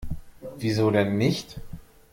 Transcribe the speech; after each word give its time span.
Wieso 0.57 0.89
denn 0.89 1.15
nicht? 1.19 1.59